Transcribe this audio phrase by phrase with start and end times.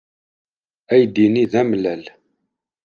[0.93, 2.03] Aydi-nni d amellal.